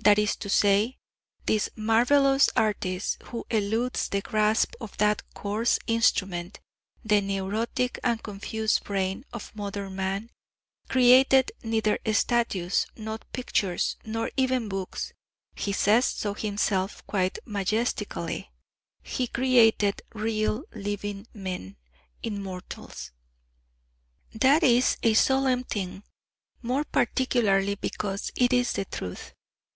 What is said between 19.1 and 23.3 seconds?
created real living men, immortals.